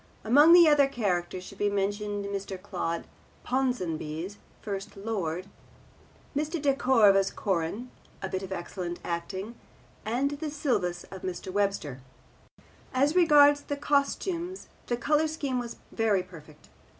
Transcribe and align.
Among 0.23 0.53
the 0.53 0.67
other 0.67 0.87
characters 0.87 1.43
should 1.43 1.59
be 1.59 1.69
mentioned 1.69 2.25
Mr. 2.25 2.59
Claude 2.59 3.05
Ponsonby's 3.43 4.39
First 4.59 4.97
Lord, 4.97 5.45
Mr. 6.35 6.59
De 6.59 6.73
Cordova's 6.73 7.29
Corin 7.29 7.91
(a 8.19 8.27
bit 8.27 8.41
of 8.41 8.51
excellent 8.51 8.99
acting), 9.03 9.53
and 10.03 10.31
the 10.31 10.49
Silvius 10.49 11.03
of 11.11 11.21
Mr. 11.21 11.53
Webster. 11.53 12.01
As 12.95 13.15
regards 13.15 13.61
the 13.61 13.77
costumes 13.77 14.69
the 14.87 14.97
colour 14.97 15.27
scheme 15.27 15.59
was 15.59 15.75
very 15.91 16.23
perfect. 16.23 16.69